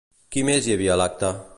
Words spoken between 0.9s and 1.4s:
a l'acte?